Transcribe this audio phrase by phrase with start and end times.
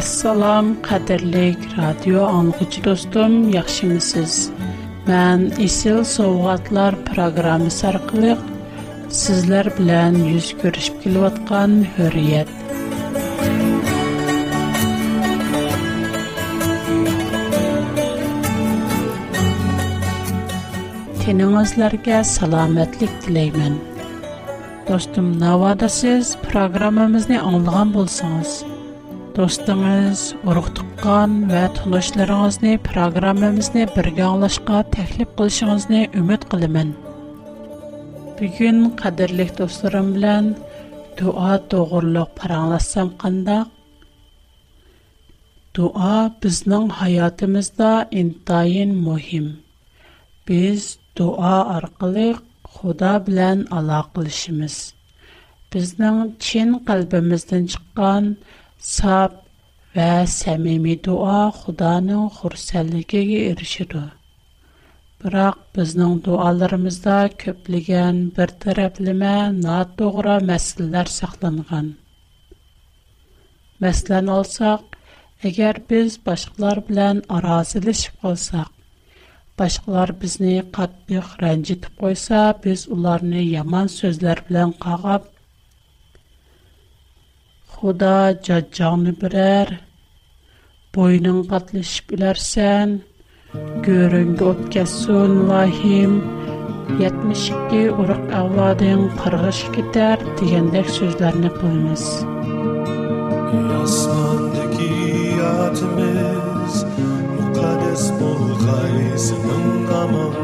[0.00, 4.36] Assalam, qadirlik radio anlıqçı dostum, yaxşımısınız?
[5.10, 8.40] Mən İsil Soğuqatlar proqramı sarqılıq
[9.22, 12.48] sizlər bilən yüz görüşüb kilovatqan hürriyet.
[21.26, 23.76] Tenimizlərge salamətlik diləyimən.
[24.88, 28.50] Dostum, navada siz proqramımızı anlıqan bolsanız,
[29.40, 35.84] دوستانیز ارخت قان و تلاش لرز نی پروگرام مز نی برگالش کا تحلیل قلش مز
[35.90, 36.90] نی امید قلمن.
[38.38, 40.44] بیچن قدر لیک دوستانم بلن
[41.18, 43.58] دعا تو غرلق پرالسم قندا.
[45.76, 48.90] دعا بزنن حیات مز دا انتاین
[57.36, 58.26] مهم.
[58.88, 59.32] Саб
[59.94, 64.06] ва сәмими дуа худанын хурсәлігі ги иршиду.
[65.20, 71.90] Бірақ бізнің дуаларымызда көплиген бір тараплима наддугра мәсілдар сахланған.
[73.84, 74.96] Мәсілан олсақ,
[75.50, 78.72] әгер біз башқылар білян аразили шыб олсақ,
[79.60, 85.28] башқылар бізній қатпих рэнджит қойса, біз уларни яман сөзләр білян қағап,
[87.80, 89.70] خدا جاجاڭنى بېرەر
[90.96, 92.90] بوينىڭ قاتلىشىپ ئۆلەرسەن
[93.86, 96.10] گۆرۈڭگە ئۆتكەزسۇن لاھىم
[97.04, 102.04] يەتمىش ئىككى ئۇرۇق ئەۋلادىڭ قارغىشقا كېتەر دېگەندەك سۆزلەرنى قىلىمىز
[103.80, 104.88] osmondagi
[105.38, 109.66] yotimiz muqaddas bo'lg'aysining
[110.02, 110.38] amon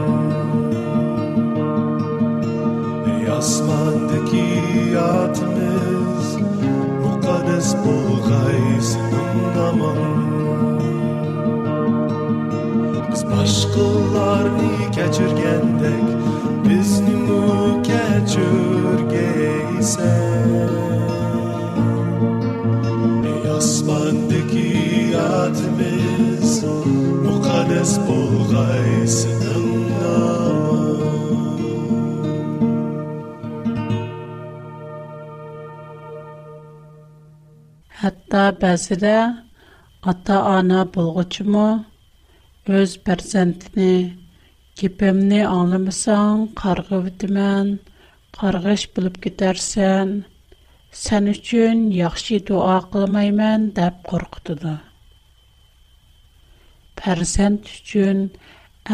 [3.37, 4.49] osmondagi
[4.97, 5.56] yotimiz
[7.59, 8.97] ez bulgayz
[9.57, 10.17] anlamam
[13.13, 16.05] Biz başkalarını keçirgendek
[16.69, 20.07] Biz nümü keçirgeysen
[23.43, 26.65] Ey asmandaki adımız
[27.25, 29.66] Mukanes bulgayz anlamam
[38.01, 39.19] Hatta bäzirä
[40.11, 41.85] ata-ana bulgıçımı
[42.67, 43.95] öz berzäntine
[44.79, 47.69] kipemne anlamasan qargı bitmän,
[48.39, 50.09] qargash bulıp ketärsän,
[51.05, 51.77] sän üçün
[52.07, 54.75] яхшы дуа кылмайман деп коркыттыды.
[56.99, 58.19] Berzänt üçн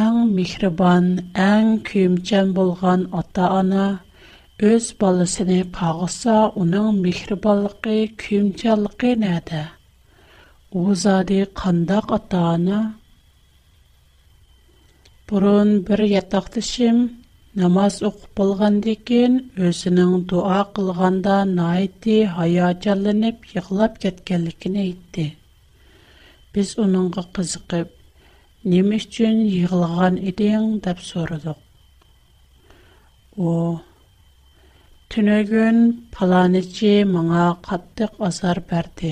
[0.04, 1.06] äng mihriban,
[1.50, 3.84] äng küемҗәм булган ata-ana
[4.70, 6.34] Өз балысыны қағыса,
[6.64, 9.62] оның мекірбалықы, күйімчалықы нәді?
[10.82, 12.78] Узады қандақ атаны?
[15.32, 17.00] Бұрын бір ятақтышым,
[17.64, 19.40] намаз оқып болған декен,
[19.70, 25.26] өзінің дуа қылғанда найты хаячаланып, еғлап кеткелікін әйтті.
[26.54, 27.96] Біз оныңғы қызықып,
[28.76, 31.56] немес үшін еғылған едең деп сұрадық.
[33.50, 33.54] О,
[35.12, 35.78] Түнөгүн
[36.16, 39.10] паланычы маңа каттык азар берди.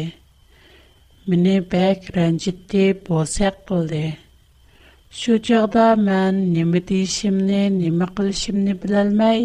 [1.32, 4.00] Мине бәк ренжитти болсак кылды.
[5.18, 9.44] Шу жагда мен неме дейшимни, неме кылышымны билалмай,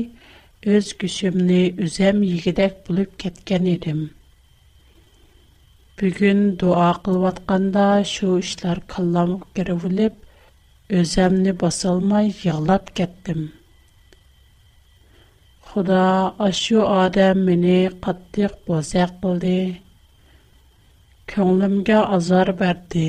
[0.77, 4.01] өз күшүмни үзем йигидек булып кеткен идим.
[5.99, 10.15] Бүгүн дуа кылып атканда шу иштер кылам керевлеп,
[11.01, 13.49] өземни басалмай ялап кеттим.
[15.75, 19.75] Худа ашу адам мені қаттық бозяк болды.
[21.27, 23.03] Көңлімге азар берді.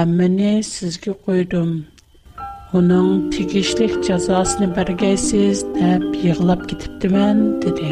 [0.00, 1.76] Әміні сізге қойдым.
[2.80, 7.90] Оның тегішлік жазасыны бергейсіз дәп еғылап кетіпті мән, деді.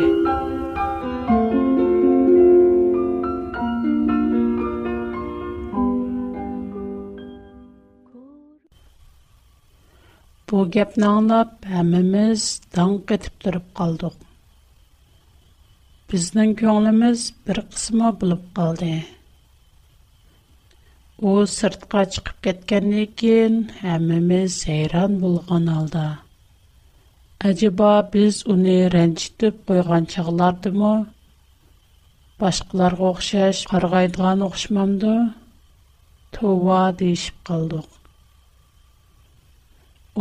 [10.50, 12.44] Бу геп наңлап, әміміз
[12.76, 14.14] дан кетіп түріп қалдық.
[16.14, 18.88] Біздің күнліміз бір қысыма бұлып қалды.
[21.22, 23.60] У сұртқа чықып кеткен екен,
[23.92, 26.02] әміміз айран бұлған алда.
[27.50, 30.90] Аджиба біз уни рэнчтіп қойған чығаларды му?
[32.42, 35.14] Башқылар ғохшаш, қарғайдған ғошмамды?
[36.38, 36.82] Тууа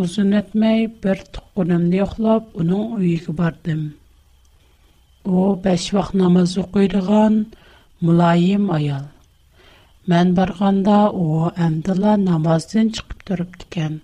[0.01, 3.81] uzun etmək bir tıqqınım ne oxlap, onun uyuq bardım.
[5.35, 7.35] O, bəş vaxt namazı qoyduğan
[8.05, 9.05] mülayim ayal.
[10.09, 11.25] Mən barğanda o,
[11.65, 13.95] əmdələ namazdın çıxıb durub dükən.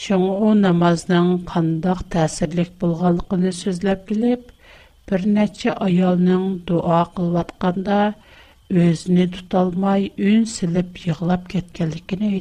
[0.00, 4.48] Şun o, namazdın qandaq təsirlik bulğalıqını sözləb gülüb,
[5.10, 8.00] bir nəçə ayalının dua qılvatqanda
[8.82, 12.32] özünü tutalmay, ün silib yığılab kətkəlikini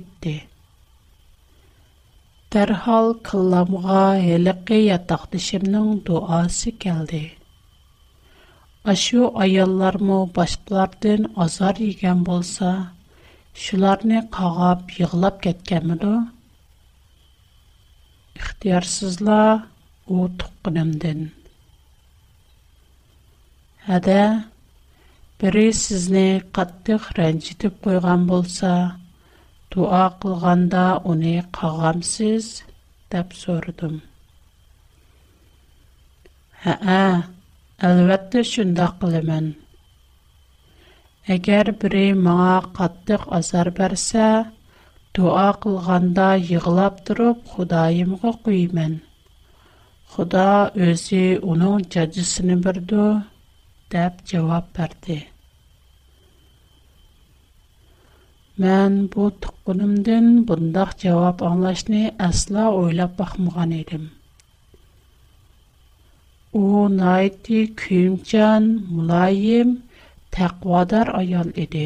[2.53, 5.59] Дархал қыламуга хелиқи я дуасы
[6.05, 7.33] дуаси келді.
[8.93, 12.71] Ашу айыларму башталардин азар иган болса,
[13.65, 16.13] шуларни қағап, йығлап кеткә муду?
[18.41, 19.37] Ихтиярсызла,
[20.07, 21.21] у тукпынымдин.
[23.99, 24.21] Ада,
[25.37, 26.27] бири сізни
[26.59, 28.77] қаттық рэнчитіп койған болса,
[29.73, 32.45] дуа қылғанда уни қағамсыз
[33.15, 33.97] деп сұрдым.
[36.63, 36.95] Ха-а,
[37.91, 39.51] әлбәтті шында қылымен.
[41.37, 44.27] Әгер бірі маңа қаттық азар бәрсе,
[45.19, 48.97] дуа қылғанда еғылап тұрып құдайымға құйымен.
[50.15, 50.47] Худа
[50.89, 51.23] өзі
[51.53, 53.05] оның жәдісіні бірді
[53.95, 55.21] деп жауап бәрді.
[58.59, 64.07] мән бу тукунымдан бундай жавап аңлашны асла ойлап бакмаган эдим.
[66.61, 69.71] У найти күмчан мулайим
[70.35, 71.85] тақвадар аял эди.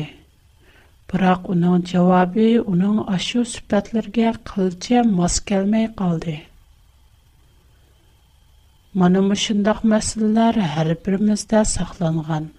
[1.12, 6.40] Бирок унун жавабы унун ашу сүпэтлерге кылча мас келмей калды.
[8.98, 12.50] Мана мышындак мәсьәләләр һәр бирмиздә сакланган.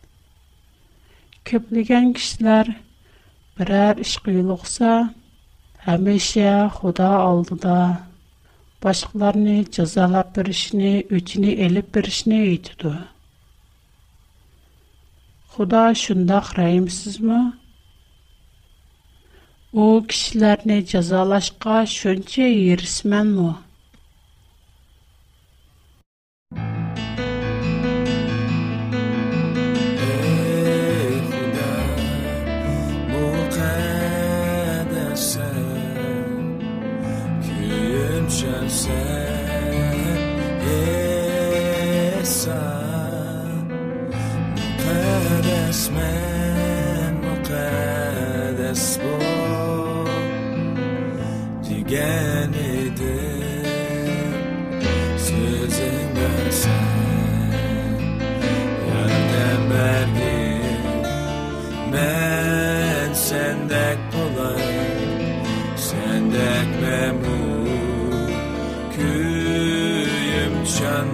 [1.45, 2.77] Көплегән кишләр–
[3.59, 4.93] Birər iş qıyılıqsa,
[5.87, 6.47] həmişə
[6.77, 7.75] Xuda aldıda
[8.87, 12.93] başqalarını cəzalab birişini, öçünü elib birişini eytidu.
[15.55, 17.39] Xuda şundaq rəhimsizmi?
[19.83, 23.53] O kişilərini cəzalaşqa şönçə yerismənmi?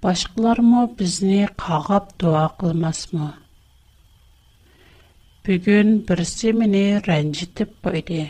[0.06, 3.28] Башкалар мо безне кагап дуа кылмасмы?
[5.46, 8.26] Бүген берсе мине ранжитып койды.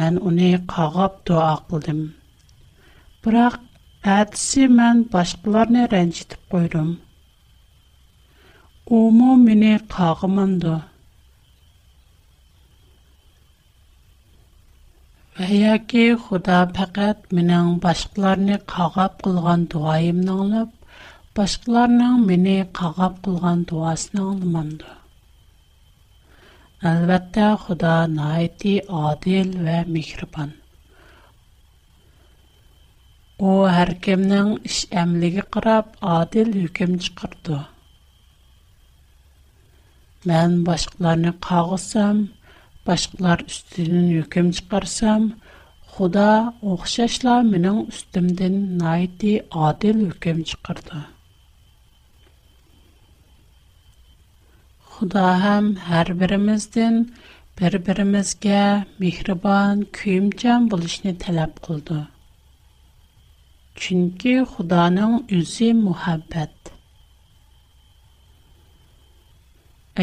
[0.00, 2.00] Мен уни кагап дуа кылдым.
[3.22, 3.60] Бирок
[4.18, 6.88] әтсе мен башкаларны ранжитып койдым.
[8.98, 10.74] Умо мине кагымандо.
[10.80, 10.93] Умо
[15.42, 20.68] Әйәке Худа фақат менің башқыларны қағап қылған дуайымны алып,
[21.38, 24.92] башқыларның мені қағап қылған дуасын алмамды.
[26.90, 30.54] Әлбәттә Худа найти адил вә михрибан.
[33.40, 37.58] О, әр кемнің іш әмліге қырап, адил үкім чықырды.
[40.30, 42.26] Мән башқыларны қағысам,
[42.90, 45.22] başqalar üstünün hökm çıxarsam,
[45.94, 46.30] Xuda
[46.72, 49.32] oxşaşla mənim üstümdən nəyti
[49.68, 50.98] adil hökm çıxırdı.
[54.94, 56.98] Xuda həm hər birimizdən
[57.60, 58.58] bir-birimizə
[59.02, 62.00] mehriban, küyümcan bulışını талап qıldı.
[63.84, 66.72] Çünki Xudanın özü muhabbət.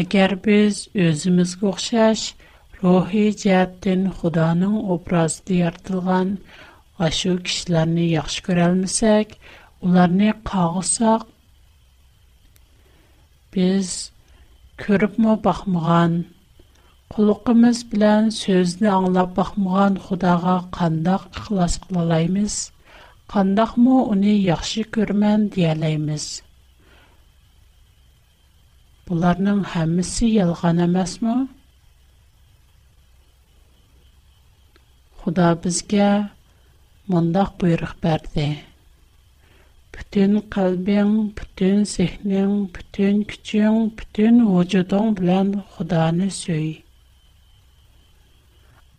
[0.04, 2.48] Əgər biz özümüzə oxşaşıq,
[2.84, 6.32] Рохи, Джааддин, Худанын образды ярдылған
[7.08, 9.36] ашу кишларни яхш көрәлмісек,
[9.86, 11.28] уларни қағысақ.
[13.54, 13.92] Біз
[14.82, 16.18] көріп му бахмұған,
[17.14, 22.58] қолуқымыз білян, сөзді аңлап бахмұған Худага қандах іхлас қалалаймыз.
[23.36, 26.26] Қандах му уни яхшы көрмән диялаймыз.
[29.06, 31.40] Бұларның хаммиси ялғанамас му?
[35.22, 36.06] Худа бізге
[37.12, 38.44] мұндақ бұйрық бәрді.
[39.96, 46.66] Бүтін қалбең, бүтін сехнең, бүтін күчен, бүтін ұжудың білән Худаны сөй.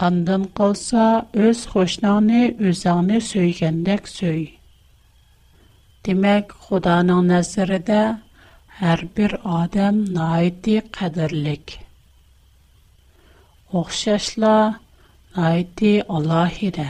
[0.07, 1.03] Андын қалса,
[1.47, 4.45] өз қошнағыны, өзіңіні сөйгендек сөй.
[6.07, 7.99] Демек, Худаның нәзірі де,
[8.93, 11.75] әр бір адам найды қадірлік.
[13.83, 14.55] Оқшашла,
[15.41, 16.87] айти Аллахиде.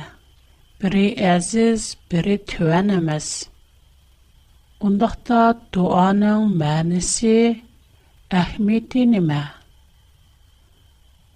[0.82, 1.84] Бири әзіз,
[2.14, 3.28] бири төән әмәз.
[4.88, 5.38] Ондақта
[5.78, 7.36] дуаның мәнісі
[8.40, 9.40] әхметі немә?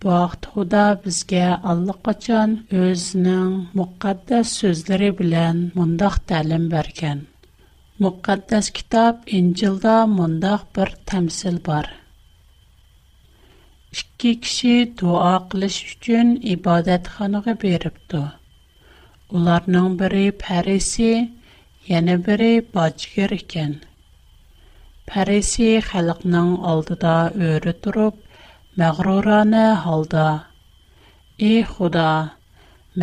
[0.04, 7.24] Бақт Худа бізге Аллы қачан өзінің мұқаддас сөздері білән мұндақ тәлім бәрген.
[8.04, 11.90] Мұқаддас кітап Инжилда мұндақ бір тәмсіл бар
[14.00, 18.20] ikki kishi duo qilish uchun ibodat xonasiga beribdi.
[19.40, 21.08] Ularning biri Parisi,
[21.92, 23.74] yana biri bojgir ekan.
[25.12, 27.16] Parisi xalqning oldida
[27.50, 28.16] o'ri turib,
[28.84, 30.28] mag'rurona holda:
[31.50, 32.08] "Ey Xudo,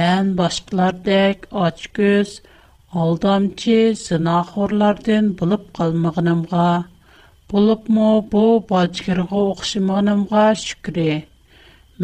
[0.02, 2.28] men boshqalardek ochko'z,
[3.06, 5.62] oldamchi, zinoxorlardan bo'lib
[7.52, 11.08] Булып му бұ бачкирға уқшыманымға шүкри,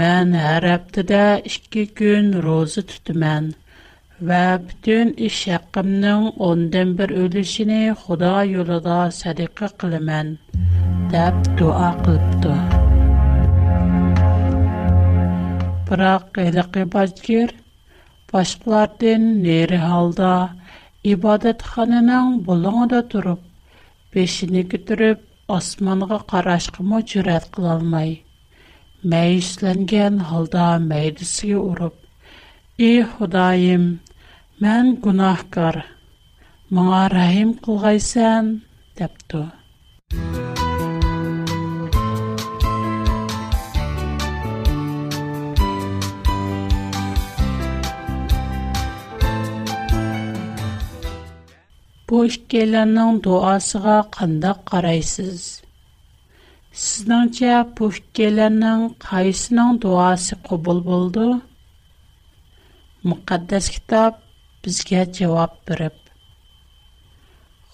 [0.00, 1.20] Мен хараптыда
[1.52, 3.47] 2 күн розы түтімен,
[4.28, 10.35] Ва бүтін іш шақымның онден бір өлішіне Худа юлада садықы қылымен,
[11.14, 12.52] Тап дуа қылыпту.
[15.88, 17.56] Бырақ ғилиқи бачкир,
[18.35, 20.35] Башқалардын нери халда,
[21.02, 23.42] Ибадат хананан булаңада түріп,
[24.14, 28.11] Бешіне күтіріп, Asmanğı qaraşqı mı cürət qılalmay.
[29.12, 31.97] Məyisləngən halda məydisi ұрып,
[32.90, 33.88] Ey hudayım,
[34.62, 35.80] mən günah qar,
[36.76, 38.52] Mağa rəhim qılғaysən,
[52.11, 55.43] Бу иккеләрнең дуасыга кандай карайсыз?
[56.85, 61.29] Сезнеңчә, бу иккеләрнең кайсының дуасы кабул булды?
[63.11, 64.19] Мөхәддәс китап
[64.67, 66.05] безгә җавап биреп.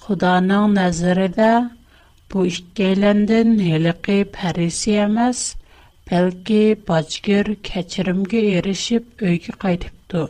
[0.04, 1.50] Худаның нәзәрендә
[2.34, 5.42] бу иккеләрдән һәлеки фарисе емес,
[6.12, 6.62] бәлки
[6.92, 10.28] бачкыр кечеримгә эришип өйгә кайтыпты.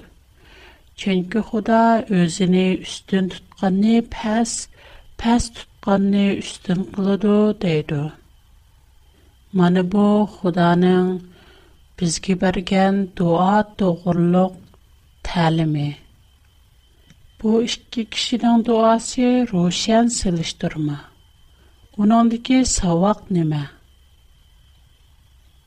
[0.97, 4.53] Çünki Xuda özünü üstün tutqanı pəs,
[5.23, 7.35] pəs tutqanı üstün qılıdı,
[7.65, 7.99] deydi.
[9.53, 11.11] Mana bu Xudanın
[12.01, 14.49] bizge bergen dua doğruluq
[15.31, 15.89] təlimi.
[17.43, 20.97] Bu iki kişinin duası roşen siliştirme.
[21.99, 23.63] Onundaki savaq nime?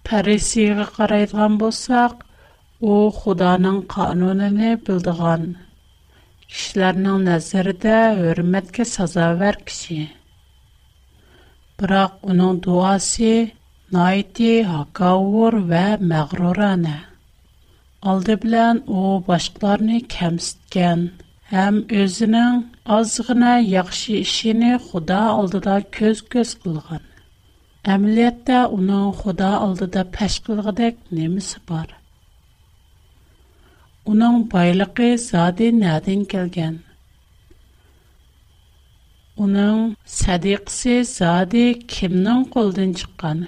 [0.04, 2.14] Parisiyaga qaraydigan bolsaq,
[2.88, 5.42] O худаның канунына билдгән
[6.52, 9.98] кешеләрнең назىرىдә хөрмәткә сазавер киси.
[11.82, 13.32] Бирақ униң дуасы
[13.98, 15.84] найти һакауөр вә
[16.14, 16.96] мәгрур аны.
[18.14, 21.06] Алды белән ул башкаларны кемсәткән,
[21.52, 22.64] һәм үзенең
[23.02, 27.04] озгына яхшы ишені худа алдыда күз көз булган.
[27.98, 31.08] Әмлиятта униң худа алдыда пәшкыллыгы дак
[31.74, 31.99] бар.
[34.08, 36.76] Уның байлығы зады нәден келген?
[39.46, 43.42] Уның садиқсы зады кімнің қолдан шыққан?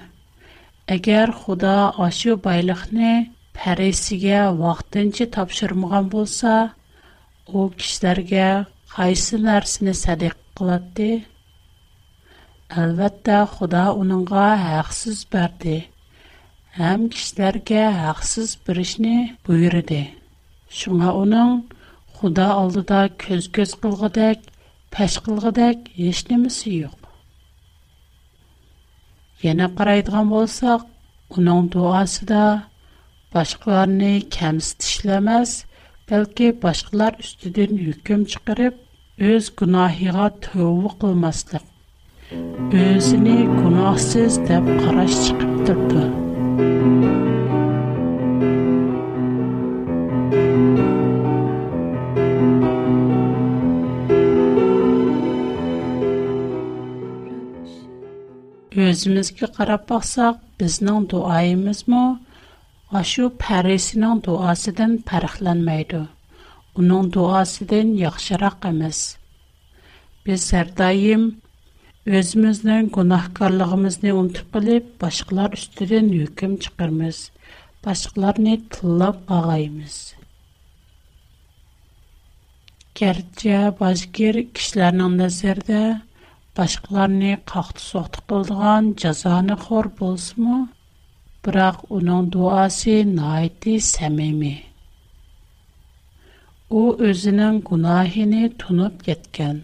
[0.96, 1.76] Әгер Худа
[2.08, 3.14] ашу байлықны
[3.56, 6.58] пәресіге вақтынчы тапшырмаған болса,
[7.54, 8.50] o kişilərə
[8.96, 11.10] qaysı nərsini sadiq qılatdı?
[12.84, 15.80] Əlbəttə, Xuda onunğa haqsız bərdi.
[16.80, 19.16] Həm kişilərə haqsız bir işni
[19.48, 20.02] buyurdu.
[20.80, 21.50] Шуңа оның
[22.20, 24.46] худа алдыда көз-көз қылғыдәк,
[24.96, 27.08] пәш қылғыдәк еш немісі йоқ.
[29.52, 30.86] Ені қарайдыған болсақ,
[31.36, 32.44] уның дуасы да
[33.34, 35.56] башқыларыны кәміс тішіләмәз,
[36.10, 38.78] бәлкі башқылар үстіден үйкім чықырып,
[39.28, 41.66] өз күнахиға төуі қылмастық.
[42.86, 45.20] Өзіне күнахсыз дәп қараш
[45.68, 47.31] чықып
[58.80, 62.20] özümüzge qarap baxsaq, biznin duayimiz mu?
[62.92, 66.06] Aşu pərisinin duasidin pərxlənməydu.
[66.80, 69.00] Onun duasidin yaxşıraq əmiz.
[70.26, 71.26] Biz hər daim
[72.08, 77.22] özümüzdən günahkarlığımızı unutub qılıb başqalar üstüdən hökm çıxırmız.
[77.86, 80.00] Başqalarını tillab ağayımız.
[82.96, 83.50] Gerçi
[83.80, 84.36] başqır
[86.60, 90.56] башқыларни қақты соқты қылдыған джазаны хор болс му,
[91.46, 94.58] бірақ унун дуаси наиди сәмими.
[96.70, 96.82] У
[97.12, 99.62] өзінің кунахини тунуп кеткен,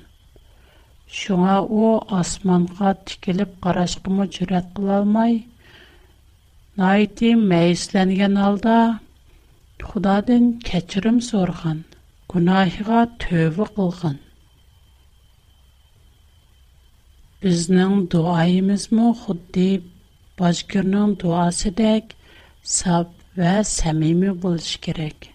[1.18, 1.84] шуңа у
[2.22, 5.38] асманға тикилип қарашқы му чурят қылалмай,
[6.80, 8.78] наиди мэйсіләнген алда
[9.92, 11.84] худадын качырым сорған,
[12.32, 14.18] кунахига төві қылған.
[17.46, 19.74] Бізнің дуаимыз му худдей
[20.40, 22.16] бачкернің дуасы дайк
[22.76, 25.28] саб ва самими болш керек.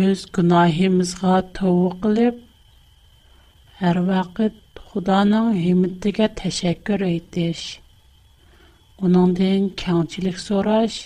[0.00, 2.42] Үз гунахимызға таву қилип,
[3.92, 4.58] әр вақид
[4.90, 7.62] худаның химиттігі ташакер үйтиш.
[9.08, 10.98] Унандың каунчилик сораш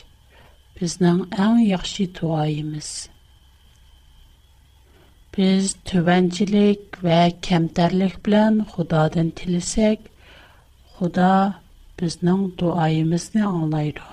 [0.83, 1.63] бізнің ән
[5.37, 9.99] Biz tövəncilik və kəmtərlik bilən Xudadan tilisək,
[10.99, 11.29] Xuda
[12.01, 14.07] bizning duayimizni anglaydi.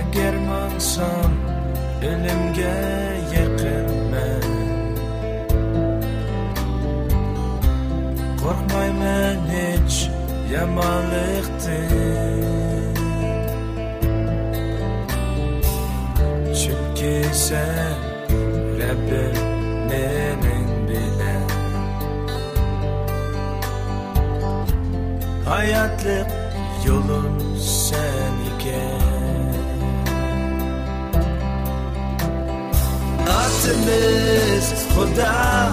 [0.00, 1.32] Əgər mansam
[2.10, 2.74] ölümgə
[3.34, 4.44] yaqin mən
[8.44, 9.92] Qorxmayman heç
[10.52, 12.59] yamanlıqdır
[17.00, 17.96] ki sen
[18.80, 19.36] Rabbim
[19.88, 21.48] menin bilen
[25.48, 26.30] Hayatlık
[26.86, 29.54] yolun sen iken
[33.22, 35.68] Atımız Huda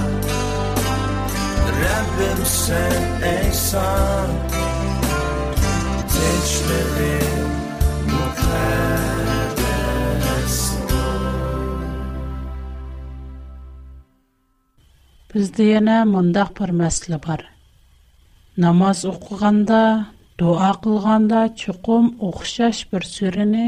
[1.84, 4.32] Rabbim sen ehsan
[6.14, 7.40] Gençlerin
[8.06, 9.27] mukaddes
[15.34, 17.42] Бізде ене мұндақ бір мәсілі бар.
[18.66, 19.80] Намаз оқығанда,
[20.40, 23.66] дуа қылғанда чүқым оқшаш бір сүріні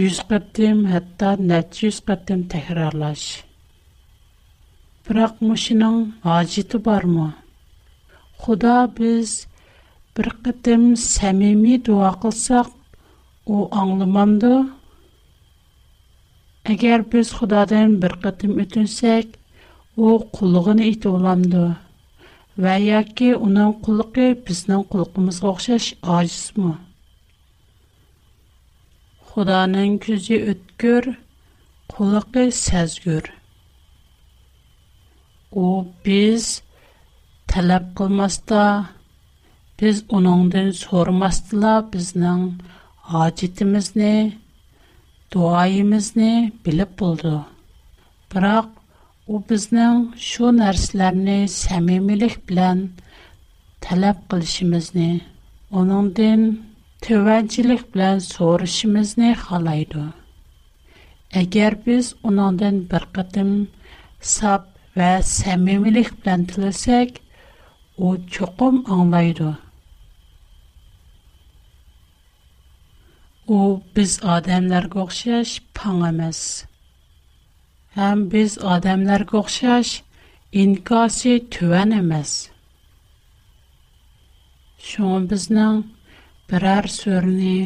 [0.00, 3.22] 100 қаттым, әтта нәт 100 қаттым тәкірарлаш.
[5.06, 6.00] Бірақ мұшының
[6.38, 7.28] ажиты бар мұ?
[8.42, 9.36] Құда біз
[10.18, 12.72] бір қаттым сәмеми дуа қылсақ,
[13.46, 14.54] о аңлыманды.
[16.74, 19.36] Әгер біз Құдадың бір қаттым өтінсәк,
[19.96, 21.64] o qulluğunu it olamdı.
[22.60, 26.74] Və ya ki, onun qulluqı bizden qulluqımızı oxşaş aciz mi?
[29.30, 31.18] Xudanın küzü ötkür,
[31.88, 33.24] qulluqı səzgür.
[35.52, 36.62] O biz
[37.48, 38.90] tələb qılmasta,
[39.80, 42.52] biz onundan sormasdıla bizden
[43.08, 44.38] acitimizni,
[45.32, 46.52] duayimizni
[49.32, 52.78] O bizning shu narsalarni samimilik bilan
[53.84, 55.10] talab qilishimizni,
[55.82, 56.40] uningdan
[57.06, 60.02] tevajjilik bilan so'rashimizni xohlaydi.
[61.42, 63.52] Әгәр без уныңдан бер кытым
[64.34, 64.64] сап
[65.02, 67.20] ва сәмимилек белән тилесәк,
[68.08, 69.52] у чоқым аңлайды.
[73.58, 73.58] У
[74.00, 76.42] без адамларга охшаш паң эмас.
[78.00, 79.88] Әм біз адамлар қоқшаш,
[80.56, 82.30] инкасы түвән әмәз.
[84.88, 85.80] Шуң бізнің
[86.48, 87.56] бірәр сөріні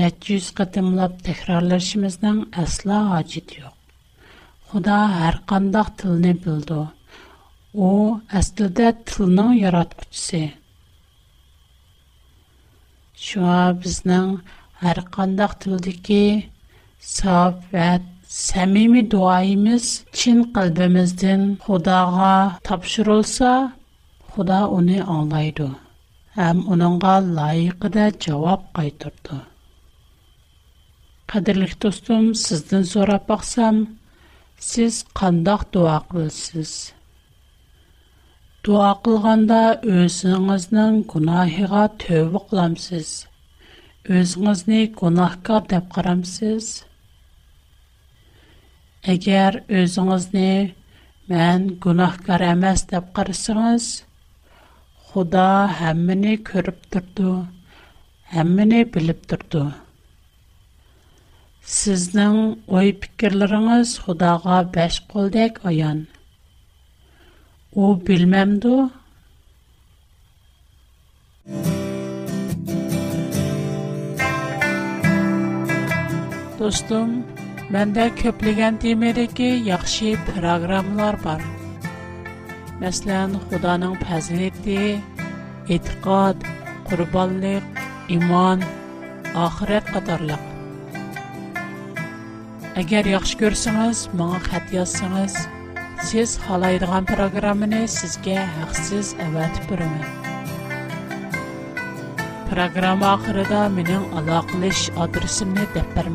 [0.00, 3.78] нәтчіз қытымлап тәкірарлашымыздың әсла ғачет йоқ.
[4.74, 4.98] Құда
[5.30, 6.82] әр қандақ тіліні білді.
[7.72, 7.88] О,
[8.42, 10.42] әстілдә тілінің яратқычысы.
[13.30, 14.34] Шуа бізнің
[14.92, 16.22] әр қандақ тілдікі
[17.14, 17.64] сап
[18.38, 19.86] Сәмими дуайымыз
[20.18, 22.34] чин қалбымызден Худаға
[22.68, 23.52] тапшырылса,
[24.34, 25.64] Худа оны аңлайды.
[26.48, 29.40] Әм уныңға лайықыда жауап қайтырды.
[31.32, 33.80] Қадірлік достым, сіздің сұрап бақсам,
[34.68, 36.76] сіз қандақ дуа қылсыз.
[38.62, 39.60] Дуа қылғанда
[39.96, 43.10] өзіңіздің күнахиға төві қыламсыз.
[44.22, 46.70] Өзіңізіне күнахқа деп қарамсыз.
[49.08, 50.48] Әгәр өзіңізні
[51.32, 53.84] мән гүнахкар әмәс деп қарысыңыз,
[55.10, 55.44] Худа
[55.90, 57.30] әммені көріп тұрды,
[58.42, 59.62] әммені біліп тұрды.
[61.70, 62.36] Сіздің
[62.68, 66.04] ой пікірліріңіз Худаға бәш қолдек аян.
[67.72, 68.76] О, білмәмді?
[76.60, 77.22] Достым,
[77.74, 79.48] Менде көплиген деймеде ги,
[80.28, 81.42] programlar var бар.
[82.80, 84.98] Мәслен, худаның пәзінетті,
[85.76, 86.36] иткад,
[86.90, 87.62] iman
[88.08, 88.64] иман,
[89.44, 90.42] ахире қатарлык.
[92.82, 95.38] Агер яхш көрсіңіз, маңа хад яссіңіз,
[96.10, 99.54] сіз халайдыған программини сізге хақсиз әвәт
[102.50, 106.10] Программа ахирыда минин алақилиш адрісімні депбар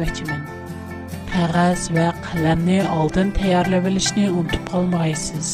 [1.36, 5.50] qog'oz va qalamni oldin tayyorlab olishni unutib qolmaysiz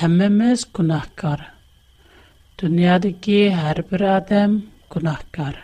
[0.00, 1.40] Һәммә мәс гүнәхкар.
[2.60, 4.54] Дөньядагы һәр бер адам
[4.94, 5.58] гүнәхкар.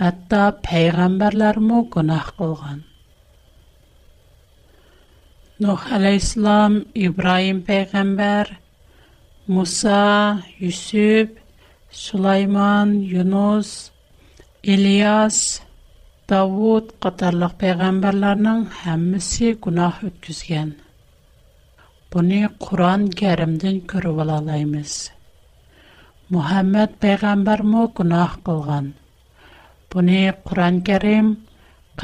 [0.00, 2.82] Хәтта пәйгамбәрләр дә гүнәх кылган.
[5.64, 8.52] Нуха, Ислам, Ибраһим пәйгамбәр,
[9.46, 9.96] Муса,
[10.66, 11.30] Юсуп,
[12.04, 13.72] Сулайман, Юнус,
[14.62, 15.40] Илияс,
[16.28, 19.54] Давуд катарылык пәйгамбәрләрнең һәммәсе
[22.16, 24.92] Бүне Куран Кәримдән күреп алабыз.
[26.34, 28.86] Мөхәммәд пәйгамбер мо гынаһ кылган.
[29.92, 31.28] Буны Куран Кәрим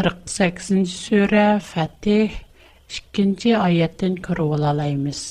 [0.00, 2.36] 48нчы сүре, Фәтх
[3.16, 5.22] 2нчы аяттен күреп алабыз.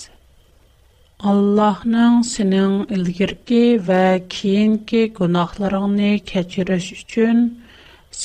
[1.34, 4.02] Аллаһның синең илгәрки ва
[4.39, 7.46] киенки гынаһларыңны кечИрү өчен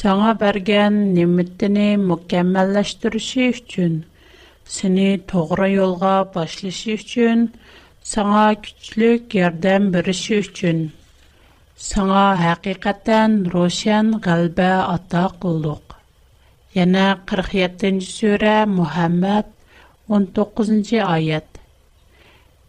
[0.00, 4.00] саңа бергән нимәттене mükәммәллаштрышу өчен
[4.74, 7.42] Senne doğru yolğa başlaşы өчен,
[8.12, 10.80] саңа күчлек ярдәм бирү өчен,
[11.90, 15.94] саңа һәқиқаттан рошан гәлбә атта куллык.
[16.80, 18.56] Яңа 47-нче сүра,
[20.16, 21.62] 19-нче аят.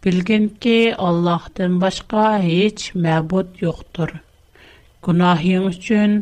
[0.06, 0.76] Белгәндә ки
[1.08, 4.14] Аллаһтан башка һеч мәгбуд юктур.
[5.02, 6.16] Гунаһың өчен,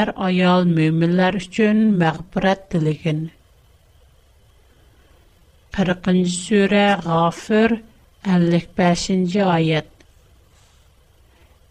[0.00, 2.68] әр аял мؤминнәр өчен мәгбурат
[5.78, 7.70] 40-нче сүре Гафир
[8.28, 9.86] 55-нче аят.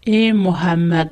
[0.08, 1.10] Э Мухаммад,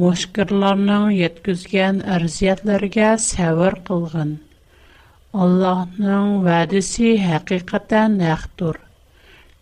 [0.00, 4.32] мушкырларның яткызган арзиятларгә сәвер кылгын.
[5.44, 8.80] Аллаһның вәдесе хакыйкатан нәхтур.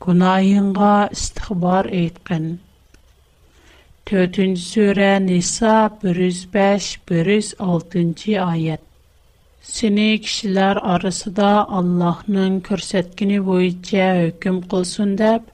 [0.07, 2.47] Гунаһыңга истихбар әйткән.
[4.13, 5.75] 4-нче сүре Ниса
[6.07, 8.39] 105-106-нче
[9.73, 11.47] Сене кишиләр арасында
[11.77, 15.45] Аллаһның күрсәткене буенча hüküm кылсын дип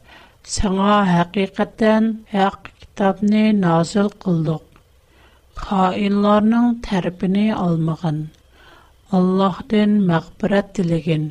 [0.55, 4.65] сәга һәқиқатан ягъ китабны назил кылдык.
[5.67, 8.19] Хаинларның тәрпине алмагын.
[9.21, 11.29] Аллаһдан мәхбүрәт дилеген.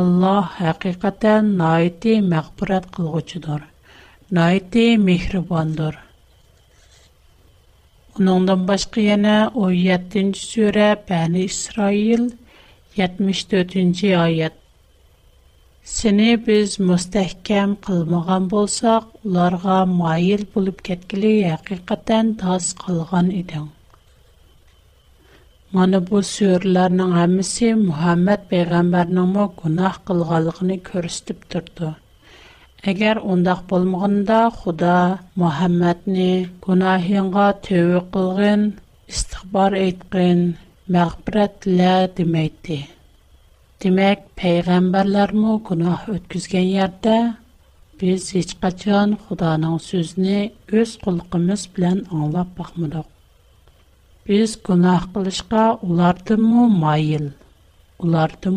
[0.00, 3.68] Аллаһ һәқиқатан найи те мәхбүрәт кылгучыдар.
[4.40, 4.64] Найи
[8.20, 12.26] Onundan başqa yana 17-ci surə Bəni İsrail
[12.96, 14.58] 74-ci ayət.
[15.92, 23.64] Səni biz müstəhkəm qılmağan bolsaq, onlara mayil bulub getkili həqiqətən tas qılğan idin.
[25.72, 31.94] Mana bu surələrin hamısı Muhammad peyğəmbərin mə günah qılğanlığını göstərib durdu.
[32.90, 34.94] Егер ондақ булмагында худа
[35.40, 36.24] Мухаммадны
[36.64, 38.64] гынаһенгә төйе кылган,
[39.12, 40.40] истихбар әйткән
[40.96, 42.70] мәгъриәтләр димәйт.
[43.84, 47.14] Димәк пәйгамбәрләр мо гынаһ үткизгән ярдә
[48.02, 50.40] без һеч качан Худоның сөзне
[50.80, 53.06] үз кулкымыз белән аңлап бакмалук.
[54.26, 57.30] Без гынаһ кылышка улар ты мо майл.
[58.02, 58.50] Улар ты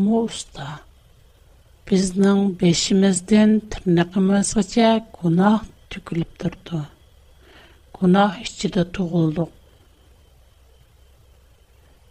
[1.91, 6.87] بزنم بیشیم از دن ترنقم از چه گناه تقلب دارد
[7.93, 9.47] گناه اشتد تو گلدو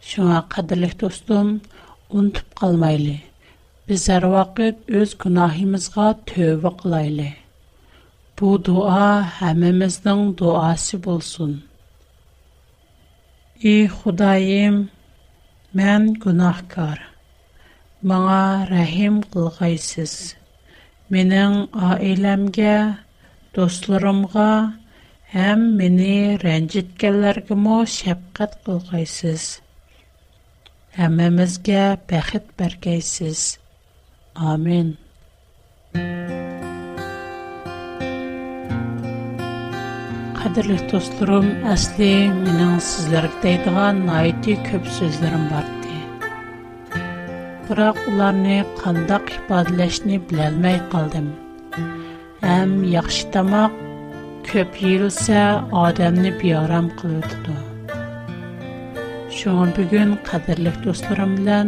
[0.07, 1.47] شما قدر لیک دوستم
[2.09, 3.23] اون تو قلمایی
[3.87, 7.33] بزر Бу дуа, گناهی مزگاه تو وقلایی
[15.97, 16.95] بو دعا
[18.09, 18.39] маңа
[18.69, 20.11] рәхим кылгайсыз.
[21.13, 22.73] Менің аиләмге,
[23.55, 24.49] достларымға,
[25.45, 26.09] әм мені
[26.43, 29.47] рәнжеткәлләргі мо шәпқат кылгайсыз.
[31.07, 33.43] Әмімізге бәхет бәргейсіз.
[34.37, 34.93] Амин.
[40.43, 45.74] Қадірлік достырым, әсли, менің сізлерді дейдіған найти көп сөздерім барды
[47.67, 51.27] tırak ularnı qandaq ifazlaşnı bilelmey qaldım.
[52.47, 53.71] Hem яхшы тамак
[54.49, 55.43] көп йерсә
[55.85, 57.57] одан не биярам гөлдө.
[59.37, 59.51] Şu
[59.91, 61.67] gün qadirlik dostlarım белән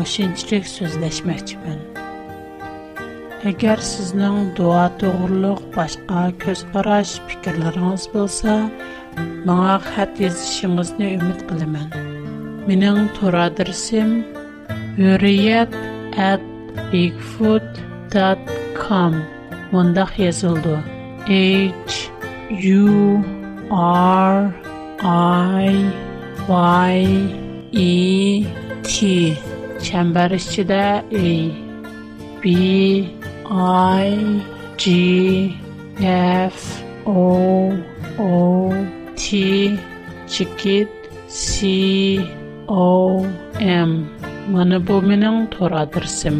[0.00, 1.80] ошенчәк сөздәшмәкчем.
[3.50, 8.56] Әгәр сезнең дуа турылык башка кызраш фикёрларыгыз булса,
[9.48, 11.88] мага хәтергез ишингеңне үмид киләмен.
[12.68, 13.48] Минең тура
[14.98, 15.74] hürriyet
[16.16, 16.40] at
[16.92, 19.14] bigfoot.com
[19.72, 20.78] mundaq yazıldı.
[21.28, 21.70] H
[22.80, 23.22] U
[24.22, 24.34] R
[25.68, 25.70] I
[26.92, 26.94] Y
[27.72, 28.44] E
[28.82, 28.94] T
[29.82, 31.14] çember içinde A
[32.42, 32.48] B
[34.02, 34.04] I
[34.78, 35.50] G
[36.50, 37.18] F O
[38.18, 38.30] O
[39.16, 39.28] T
[40.28, 40.88] Çikit
[41.30, 42.20] C
[42.68, 43.24] O
[43.60, 44.15] M
[44.54, 46.36] Мана бу менен тора дирсим.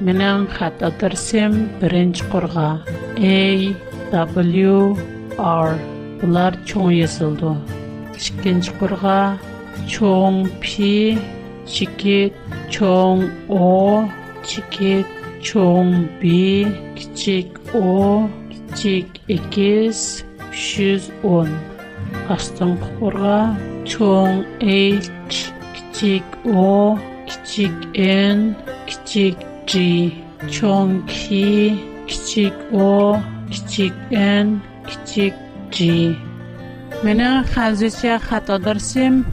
[0.00, 2.82] Менен хат атырсим биринчи курга.
[3.18, 3.74] A
[4.12, 4.74] W
[5.44, 5.74] R
[6.20, 7.50] булар чоң язылды.
[8.14, 9.16] Икинчи курга
[9.96, 10.76] чоң P
[11.66, 12.20] чике
[12.78, 14.04] чоң O
[14.46, 14.94] чике
[15.50, 15.90] чоң
[16.22, 16.36] B
[16.94, 18.22] кичек O
[18.54, 19.18] кичик
[19.50, 20.22] X
[22.38, 23.34] Астын курга
[23.84, 25.48] чоң H
[26.04, 28.38] kichik o, kichik n,
[28.88, 29.38] kichik
[29.70, 30.22] g,
[30.54, 31.46] chong ki,
[32.10, 33.14] kichik o,
[33.52, 35.34] kichik n, kichik
[35.70, 35.76] g.
[37.02, 39.24] Mene hazirce hata dersim,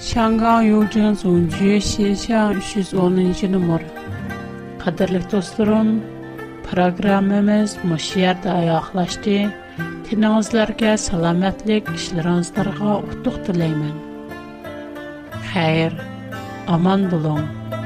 [0.00, 3.52] Şangan yolcuğun 310.
[3.52, 3.84] numara.
[4.84, 6.02] Kadirli dostlarım,
[6.72, 9.54] programımız Moşiyer'de ayaklaştı.
[10.10, 13.96] Tinağızlarga salametlik işleranızlarga utluq dileymen.
[15.54, 15.92] Hayır.
[16.66, 17.81] Aman bulong